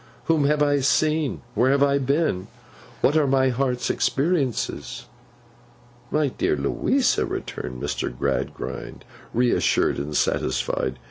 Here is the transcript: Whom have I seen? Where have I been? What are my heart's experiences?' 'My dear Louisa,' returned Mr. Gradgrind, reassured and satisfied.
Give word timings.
Whom 0.23 0.45
have 0.45 0.63
I 0.63 0.79
seen? 0.79 1.43
Where 1.53 1.69
have 1.69 1.83
I 1.83 1.99
been? 1.99 2.47
What 3.01 3.15
are 3.15 3.27
my 3.27 3.49
heart's 3.49 3.91
experiences?' 3.91 5.05
'My 6.09 6.29
dear 6.29 6.55
Louisa,' 6.55 7.23
returned 7.27 7.79
Mr. 7.79 8.09
Gradgrind, 8.09 9.05
reassured 9.31 9.99
and 9.99 10.17
satisfied. 10.17 10.97